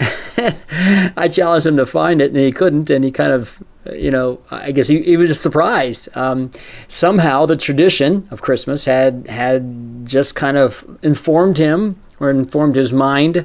I 1.16 1.28
challenged 1.30 1.66
him 1.66 1.76
to 1.76 1.86
find 1.86 2.20
it, 2.20 2.30
and 2.30 2.40
he 2.40 2.52
couldn't, 2.52 2.90
and 2.90 3.04
he 3.04 3.10
kind 3.10 3.32
of 3.32 3.50
you 3.92 4.10
know, 4.10 4.40
I 4.50 4.72
guess 4.72 4.88
he, 4.88 5.02
he 5.02 5.16
was 5.16 5.28
just 5.28 5.42
surprised. 5.42 6.08
Um, 6.14 6.50
somehow 6.88 7.46
the 7.46 7.56
tradition 7.56 8.26
of 8.30 8.40
Christmas 8.40 8.84
had 8.84 9.26
had 9.28 10.06
just 10.06 10.34
kind 10.34 10.56
of 10.56 10.84
informed 11.02 11.58
him 11.58 12.00
or 12.20 12.30
informed 12.30 12.76
his 12.76 12.92
mind, 12.92 13.44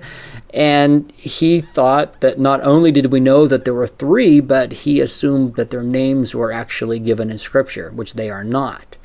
and 0.53 1.11
he 1.11 1.61
thought 1.61 2.21
that 2.21 2.39
not 2.39 2.61
only 2.61 2.91
did 2.91 3.07
we 3.07 3.19
know 3.19 3.47
that 3.47 3.65
there 3.65 3.73
were 3.73 3.87
three, 3.87 4.39
but 4.39 4.71
he 4.71 5.01
assumed 5.01 5.55
that 5.55 5.71
their 5.71 5.83
names 5.83 6.33
were 6.33 6.51
actually 6.51 6.99
given 6.99 7.29
in 7.29 7.37
Scripture, 7.37 7.91
which 7.91 8.13
they 8.13 8.29
are 8.29 8.43
not. 8.43 8.95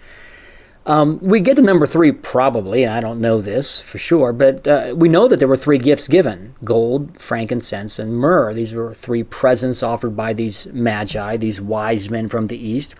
Um, 0.86 1.18
we 1.22 1.40
get 1.40 1.56
to 1.56 1.62
number 1.62 1.86
three 1.86 2.12
probably, 2.12 2.84
and 2.84 2.92
I 2.92 3.00
don't 3.00 3.20
know 3.20 3.40
this 3.40 3.80
for 3.80 3.96
sure, 3.96 4.34
but 4.34 4.68
uh, 4.68 4.94
we 4.94 5.08
know 5.08 5.28
that 5.28 5.38
there 5.38 5.48
were 5.48 5.56
three 5.56 5.78
gifts 5.78 6.08
given 6.08 6.54
gold, 6.62 7.18
frankincense, 7.18 7.98
and 7.98 8.12
myrrh. 8.12 8.52
These 8.52 8.74
were 8.74 8.92
three 8.92 9.22
presents 9.22 9.82
offered 9.82 10.14
by 10.14 10.34
these 10.34 10.66
magi, 10.72 11.38
these 11.38 11.58
wise 11.58 12.10
men 12.10 12.28
from 12.28 12.48
the 12.48 12.58
east. 12.58 12.94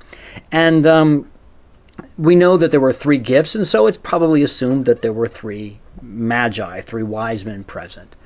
And 0.51 0.87
um, 0.87 1.31
we 2.17 2.35
know 2.35 2.57
that 2.57 2.71
there 2.71 2.81
were 2.81 2.93
three 2.93 3.19
gifts, 3.19 3.55
and 3.55 3.67
so 3.67 3.87
it's 3.87 3.99
probably 3.99 4.43
assumed 4.43 4.87
that 4.87 5.03
there 5.03 5.13
were 5.13 5.29
three 5.29 5.79
magi, 6.01 6.81
three 6.81 7.03
wise 7.03 7.45
men 7.45 7.65
present. 7.65 8.17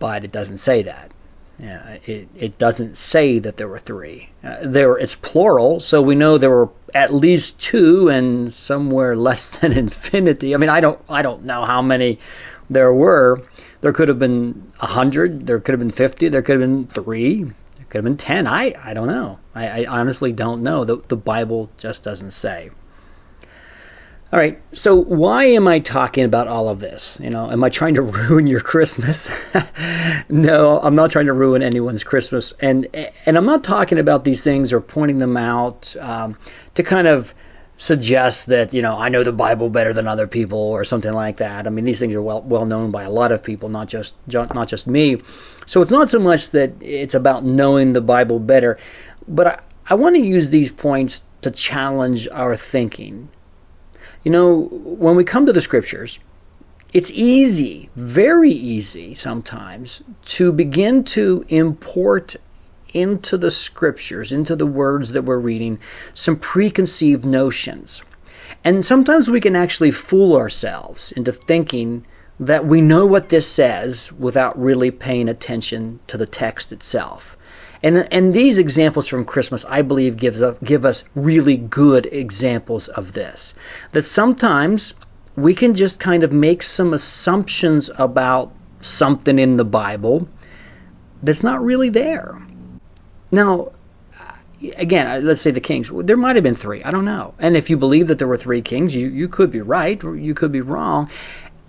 But 0.00 0.24
it 0.24 0.32
doesn't 0.32 0.58
say 0.58 0.82
that. 0.82 1.12
Yeah, 1.60 1.98
it, 2.06 2.28
it 2.34 2.58
doesn't 2.58 2.96
say 2.96 3.38
that 3.38 3.58
there 3.58 3.68
were 3.68 3.78
three. 3.78 4.30
Uh, 4.42 4.58
there 4.62 4.96
it's 4.96 5.14
plural, 5.14 5.80
so 5.80 6.00
we 6.00 6.14
know 6.14 6.38
there 6.38 6.50
were 6.50 6.70
at 6.94 7.12
least 7.12 7.58
two, 7.58 8.08
and 8.08 8.52
somewhere 8.52 9.14
less 9.14 9.48
than 9.60 9.72
infinity. 9.72 10.54
I 10.54 10.58
mean, 10.58 10.70
I 10.70 10.80
don't 10.80 11.00
I 11.08 11.22
don't 11.22 11.44
know 11.44 11.64
how 11.64 11.82
many 11.82 12.18
there 12.70 12.92
were. 12.92 13.42
There 13.82 13.92
could 13.92 14.08
have 14.08 14.18
been 14.18 14.72
a 14.80 14.86
hundred. 14.86 15.46
There 15.46 15.60
could 15.60 15.72
have 15.72 15.80
been 15.80 15.90
fifty. 15.90 16.28
There 16.28 16.42
could 16.42 16.60
have 16.60 16.68
been 16.68 16.86
three. 16.86 17.44
There 17.44 17.86
could 17.88 17.98
have 17.98 18.04
been 18.04 18.16
ten. 18.16 18.46
I 18.46 18.74
I 18.82 18.94
don't 18.94 19.08
know. 19.08 19.38
I, 19.54 19.84
I 19.84 19.86
honestly 19.86 20.32
don't 20.32 20.62
know. 20.62 20.84
The 20.84 21.02
the 21.08 21.16
Bible 21.16 21.70
just 21.76 22.02
doesn't 22.02 22.32
say. 22.32 22.70
All 24.32 24.38
right, 24.38 24.62
so 24.72 24.94
why 24.94 25.46
am 25.46 25.66
I 25.66 25.80
talking 25.80 26.22
about 26.22 26.46
all 26.46 26.68
of 26.68 26.78
this? 26.78 27.18
You 27.20 27.30
know, 27.30 27.50
am 27.50 27.64
I 27.64 27.68
trying 27.68 27.94
to 27.94 28.02
ruin 28.28 28.46
your 28.46 28.60
Christmas? 28.60 29.28
no, 30.28 30.78
I'm 30.80 30.94
not 30.94 31.10
trying 31.10 31.26
to 31.26 31.32
ruin 31.32 31.62
anyone's 31.62 32.04
Christmas, 32.04 32.52
and 32.60 32.86
and 33.26 33.36
I'm 33.36 33.44
not 33.44 33.64
talking 33.64 33.98
about 33.98 34.22
these 34.22 34.44
things 34.44 34.72
or 34.72 34.80
pointing 34.80 35.18
them 35.18 35.36
out 35.36 35.96
um, 35.98 36.38
to 36.76 36.84
kind 36.84 37.08
of 37.08 37.34
suggest 37.76 38.46
that 38.46 38.72
you 38.72 38.82
know 38.82 38.96
I 38.96 39.08
know 39.08 39.24
the 39.24 39.32
Bible 39.32 39.68
better 39.68 39.92
than 39.92 40.06
other 40.06 40.28
people 40.28 40.60
or 40.60 40.84
something 40.84 41.12
like 41.12 41.38
that. 41.38 41.66
I 41.66 41.70
mean, 41.70 41.84
these 41.84 41.98
things 41.98 42.14
are 42.14 42.22
well 42.22 42.42
well 42.42 42.66
known 42.66 42.92
by 42.92 43.02
a 43.02 43.10
lot 43.10 43.32
of 43.32 43.42
people, 43.42 43.68
not 43.68 43.88
just 43.88 44.14
not 44.28 44.68
just 44.68 44.86
me. 44.86 45.20
So 45.66 45.80
it's 45.80 45.90
not 45.90 46.08
so 46.08 46.20
much 46.20 46.50
that 46.50 46.70
it's 46.80 47.14
about 47.14 47.44
knowing 47.44 47.94
the 47.94 48.00
Bible 48.00 48.38
better, 48.38 48.78
but 49.26 49.46
I, 49.48 49.60
I 49.88 49.94
want 49.96 50.14
to 50.14 50.22
use 50.22 50.50
these 50.50 50.70
points 50.70 51.20
to 51.42 51.50
challenge 51.50 52.28
our 52.28 52.56
thinking 52.56 53.28
you 54.24 54.30
know, 54.30 54.68
when 54.70 55.16
we 55.16 55.24
come 55.24 55.46
to 55.46 55.52
the 55.52 55.60
scriptures, 55.60 56.18
it's 56.92 57.10
easy, 57.12 57.88
very 57.96 58.50
easy 58.50 59.14
sometimes, 59.14 60.02
to 60.24 60.52
begin 60.52 61.04
to 61.04 61.44
import 61.48 62.36
into 62.92 63.38
the 63.38 63.50
scriptures, 63.50 64.32
into 64.32 64.56
the 64.56 64.66
words 64.66 65.12
that 65.12 65.22
we're 65.22 65.38
reading, 65.38 65.78
some 66.14 66.36
preconceived 66.36 67.24
notions. 67.24 68.02
And 68.64 68.84
sometimes 68.84 69.30
we 69.30 69.40
can 69.40 69.56
actually 69.56 69.92
fool 69.92 70.36
ourselves 70.36 71.12
into 71.12 71.32
thinking 71.32 72.04
that 72.40 72.66
we 72.66 72.80
know 72.80 73.06
what 73.06 73.28
this 73.28 73.46
says 73.46 74.10
without 74.12 74.60
really 74.60 74.90
paying 74.90 75.28
attention 75.28 76.00
to 76.08 76.16
the 76.16 76.26
text 76.26 76.72
itself. 76.72 77.36
And 77.82 78.08
and 78.12 78.34
these 78.34 78.58
examples 78.58 79.06
from 79.06 79.24
Christmas, 79.24 79.64
I 79.68 79.82
believe, 79.82 80.16
gives 80.16 80.42
give 80.62 80.84
us 80.84 81.04
really 81.14 81.56
good 81.56 82.06
examples 82.06 82.88
of 82.88 83.12
this. 83.12 83.54
That 83.92 84.04
sometimes 84.04 84.92
we 85.36 85.54
can 85.54 85.74
just 85.74 85.98
kind 85.98 86.22
of 86.22 86.32
make 86.32 86.62
some 86.62 86.92
assumptions 86.92 87.90
about 87.96 88.52
something 88.82 89.38
in 89.38 89.56
the 89.56 89.64
Bible 89.64 90.28
that's 91.22 91.42
not 91.42 91.62
really 91.62 91.90
there. 91.90 92.40
Now, 93.30 93.72
again, 94.76 95.24
let's 95.24 95.40
say 95.40 95.50
the 95.50 95.60
kings. 95.60 95.90
There 95.92 96.16
might 96.16 96.36
have 96.36 96.42
been 96.42 96.56
three. 96.56 96.82
I 96.82 96.90
don't 96.90 97.04
know. 97.04 97.34
And 97.38 97.56
if 97.56 97.70
you 97.70 97.76
believe 97.76 98.08
that 98.08 98.18
there 98.18 98.28
were 98.28 98.36
three 98.36 98.62
kings, 98.62 98.94
you, 98.94 99.08
you 99.08 99.28
could 99.28 99.50
be 99.50 99.60
right 99.60 100.02
or 100.02 100.16
you 100.16 100.34
could 100.34 100.52
be 100.52 100.60
wrong. 100.60 101.10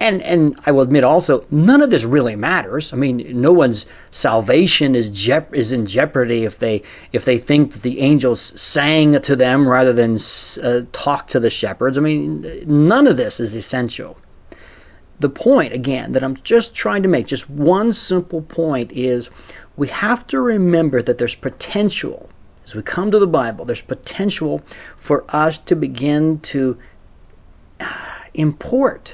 And 0.01 0.23
and 0.23 0.59
I 0.65 0.71
will 0.71 0.81
admit 0.81 1.03
also, 1.03 1.45
none 1.51 1.83
of 1.83 1.91
this 1.91 2.05
really 2.05 2.35
matters. 2.35 2.91
I 2.91 2.95
mean, 2.95 3.39
no 3.39 3.51
one's 3.51 3.85
salvation 4.09 4.95
is 4.95 5.11
jep- 5.11 5.53
is 5.53 5.71
in 5.71 5.85
jeopardy 5.85 6.43
if 6.43 6.57
they 6.57 6.81
if 7.13 7.23
they 7.23 7.37
think 7.37 7.73
that 7.73 7.83
the 7.83 7.99
angels 7.99 8.51
sang 8.59 9.21
to 9.21 9.35
them 9.35 9.67
rather 9.67 9.93
than 9.93 10.17
uh, 10.63 10.81
talk 10.91 11.27
to 11.27 11.39
the 11.39 11.51
shepherds. 11.51 11.99
I 11.99 12.01
mean, 12.01 12.63
none 12.65 13.05
of 13.05 13.15
this 13.15 13.39
is 13.39 13.53
essential. 13.53 14.17
The 15.19 15.29
point 15.29 15.71
again 15.71 16.13
that 16.13 16.23
I'm 16.23 16.37
just 16.37 16.73
trying 16.73 17.03
to 17.03 17.09
make, 17.09 17.27
just 17.27 17.47
one 17.47 17.93
simple 17.93 18.41
point 18.41 18.91
is 18.93 19.29
we 19.77 19.87
have 19.89 20.25
to 20.27 20.41
remember 20.41 21.03
that 21.03 21.19
there's 21.19 21.35
potential 21.35 22.27
as 22.65 22.73
we 22.73 22.81
come 22.81 23.11
to 23.11 23.19
the 23.19 23.27
Bible, 23.27 23.65
there's 23.65 23.81
potential 23.81 24.63
for 24.97 25.25
us 25.29 25.59
to 25.59 25.75
begin 25.75 26.39
to 26.39 26.79
uh, 27.79 27.85
import 28.33 29.13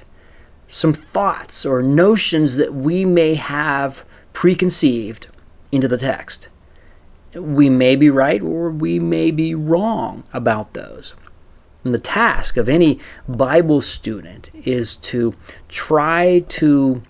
some 0.67 0.93
thoughts 0.93 1.65
or 1.65 1.81
notions 1.81 2.57
that 2.57 2.73
we 2.73 3.05
may 3.05 3.35
have 3.35 4.03
preconceived 4.33 5.27
into 5.71 5.87
the 5.87 5.97
text. 5.97 6.49
We 7.33 7.69
may 7.69 7.95
be 7.95 8.09
right 8.09 8.41
or 8.41 8.69
we 8.69 8.99
may 8.99 9.31
be 9.31 9.55
wrong 9.55 10.23
about 10.33 10.73
those. 10.73 11.13
And 11.83 11.93
the 11.93 11.99
task 11.99 12.57
of 12.57 12.67
any 12.67 12.99
Bible 13.29 13.81
student 13.81 14.49
is 14.65 14.97
to 14.97 15.33
try 15.69 16.43
to, 16.49 17.01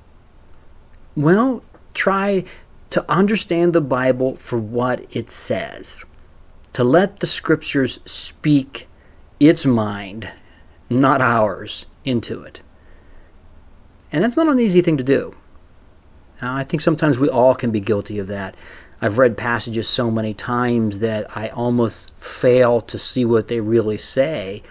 well, 1.15 1.63
try 1.93 2.43
to 2.91 3.11
understand 3.11 3.73
the 3.73 3.81
Bible 3.81 4.35
for 4.35 4.57
what 4.59 5.03
it 5.15 5.31
says, 5.31 6.03
to 6.73 6.83
let 6.83 7.19
the 7.19 7.27
Scriptures 7.27 7.99
speak 8.05 8.87
its 9.39 9.65
mind, 9.65 10.29
not 10.89 11.21
ours, 11.21 11.85
into 12.05 12.43
it. 12.43 12.59
And 14.11 14.23
that's 14.23 14.37
not 14.37 14.47
an 14.47 14.59
easy 14.59 14.81
thing 14.81 14.97
to 14.97 15.03
do. 15.03 15.35
Now, 16.41 16.55
I 16.55 16.63
think 16.63 16.81
sometimes 16.81 17.17
we 17.17 17.29
all 17.29 17.55
can 17.55 17.71
be 17.71 17.81
guilty 17.81 18.19
of 18.19 18.27
that. 18.27 18.55
I've 19.01 19.17
read 19.17 19.37
passages 19.37 19.87
so 19.87 20.09
many 20.09 20.33
times 20.33 20.99
that 20.99 21.35
I 21.35 21.49
almost 21.49 22.11
fail 22.17 22.81
to 22.81 22.97
see 22.97 23.25
what 23.25 23.47
they 23.47 23.59
really 23.59 23.97
say. 23.97 24.63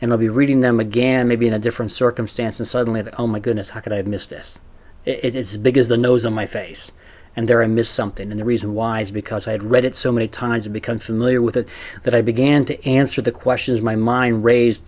And 0.00 0.12
I'll 0.12 0.18
be 0.18 0.28
reading 0.28 0.60
them 0.60 0.80
again, 0.80 1.28
maybe 1.28 1.46
in 1.46 1.54
a 1.54 1.58
different 1.58 1.92
circumstance, 1.92 2.58
and 2.58 2.68
suddenly, 2.68 3.02
oh 3.16 3.26
my 3.26 3.38
goodness, 3.38 3.70
how 3.70 3.80
could 3.80 3.92
I 3.92 3.96
have 3.96 4.06
missed 4.06 4.30
this? 4.30 4.58
It, 5.06 5.24
it's 5.24 5.52
as 5.52 5.56
big 5.56 5.78
as 5.78 5.88
the 5.88 5.96
nose 5.96 6.24
on 6.24 6.34
my 6.34 6.46
face. 6.46 6.92
And 7.36 7.48
there 7.48 7.62
I 7.62 7.66
missed 7.66 7.94
something. 7.94 8.30
And 8.30 8.38
the 8.38 8.44
reason 8.44 8.74
why 8.74 9.00
is 9.00 9.10
because 9.10 9.48
I 9.48 9.52
had 9.52 9.62
read 9.62 9.84
it 9.84 9.96
so 9.96 10.12
many 10.12 10.28
times 10.28 10.66
and 10.66 10.72
become 10.74 10.98
familiar 10.98 11.40
with 11.40 11.56
it 11.56 11.68
that 12.02 12.14
I 12.14 12.20
began 12.20 12.64
to 12.66 12.86
answer 12.86 13.22
the 13.22 13.32
questions 13.32 13.80
my 13.80 13.96
mind 13.96 14.44
raised 14.44 14.82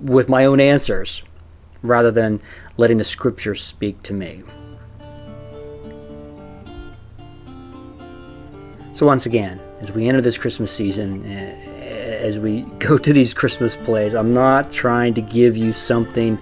with 0.00 0.28
my 0.28 0.46
own 0.46 0.60
answers 0.60 1.22
rather 1.82 2.10
than 2.10 2.40
letting 2.76 2.98
the 2.98 3.04
scriptures 3.04 3.62
speak 3.62 4.02
to 4.04 4.12
me. 4.12 4.42
So, 8.92 9.04
once 9.04 9.26
again, 9.26 9.60
as 9.80 9.92
we 9.92 10.08
enter 10.08 10.22
this 10.22 10.38
Christmas 10.38 10.72
season, 10.72 11.26
eh, 11.26 11.76
as 12.22 12.38
we 12.38 12.62
go 12.78 12.96
to 12.96 13.12
these 13.12 13.34
Christmas 13.34 13.76
plays, 13.76 14.14
I'm 14.14 14.32
not 14.32 14.70
trying 14.70 15.14
to 15.14 15.20
give 15.20 15.56
you 15.56 15.72
something, 15.72 16.38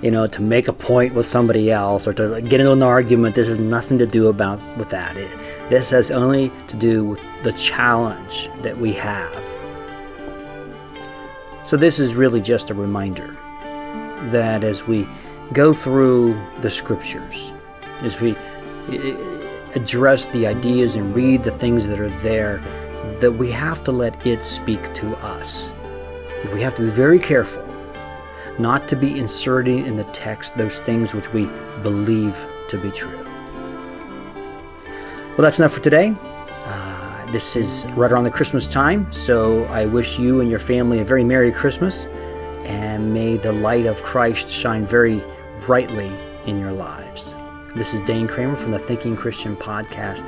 you 0.00 0.10
know, 0.10 0.26
to 0.26 0.40
make 0.40 0.68
a 0.68 0.72
point 0.72 1.14
with 1.14 1.26
somebody 1.26 1.70
else 1.70 2.06
or 2.06 2.14
to 2.14 2.40
get 2.40 2.60
into 2.60 2.72
an 2.72 2.82
argument. 2.82 3.34
This 3.34 3.48
has 3.48 3.58
nothing 3.58 3.98
to 3.98 4.06
do 4.06 4.28
about 4.28 4.58
with 4.78 4.88
that. 4.90 5.18
It, 5.18 5.30
this 5.68 5.90
has 5.90 6.10
only 6.10 6.50
to 6.68 6.76
do 6.76 7.04
with 7.04 7.20
the 7.42 7.52
challenge 7.52 8.48
that 8.62 8.78
we 8.78 8.92
have. 8.94 9.34
So 11.62 11.76
this 11.76 11.98
is 11.98 12.14
really 12.14 12.40
just 12.40 12.70
a 12.70 12.74
reminder 12.74 13.36
that 14.30 14.64
as 14.64 14.86
we 14.86 15.06
go 15.52 15.72
through 15.72 16.40
the 16.60 16.70
scriptures, 16.70 17.52
as 18.02 18.20
we 18.20 18.36
address 19.74 20.26
the 20.26 20.46
ideas 20.46 20.94
and 20.94 21.14
read 21.14 21.44
the 21.44 21.52
things 21.52 21.86
that 21.86 22.00
are 22.00 22.10
there, 22.20 22.62
that 23.20 23.32
we 23.32 23.50
have 23.50 23.82
to 23.84 23.92
let 23.92 24.26
it 24.26 24.44
speak 24.44 24.82
to 24.94 25.14
us. 25.16 25.72
We 26.52 26.62
have 26.62 26.76
to 26.76 26.82
be 26.82 26.90
very 26.90 27.18
careful 27.18 27.64
not 28.58 28.88
to 28.88 28.96
be 28.96 29.18
inserting 29.18 29.86
in 29.86 29.96
the 29.96 30.04
text 30.04 30.56
those 30.56 30.80
things 30.80 31.14
which 31.14 31.32
we 31.32 31.46
believe 31.82 32.36
to 32.68 32.78
be 32.78 32.90
true. 32.90 33.24
Well, 35.36 35.44
that's 35.44 35.58
enough 35.58 35.72
for 35.72 35.80
today. 35.80 36.14
Uh, 36.20 37.30
this 37.30 37.54
is 37.54 37.84
right 37.92 38.10
around 38.10 38.24
the 38.24 38.30
Christmas 38.30 38.66
time, 38.66 39.10
so 39.12 39.64
I 39.66 39.86
wish 39.86 40.18
you 40.18 40.40
and 40.40 40.50
your 40.50 40.58
family 40.58 40.98
a 40.98 41.04
very 41.04 41.22
Merry 41.22 41.52
Christmas, 41.52 42.06
and 42.68 43.14
may 43.14 43.38
the 43.38 43.52
light 43.52 43.86
of 43.86 44.02
Christ 44.02 44.48
shine 44.48 44.86
very 44.86 45.22
brightly 45.60 46.12
in 46.46 46.60
your 46.60 46.72
lives. 46.72 47.34
This 47.74 47.94
is 47.94 48.00
Dane 48.02 48.28
Kramer 48.28 48.56
from 48.56 48.72
the 48.72 48.78
Thinking 48.78 49.16
Christian 49.16 49.56
podcast, 49.56 50.24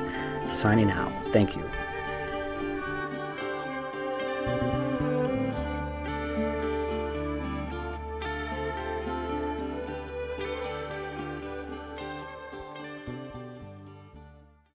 signing 0.51 0.89
out. 0.89 1.13
Thank 1.31 1.55
you. 1.55 1.70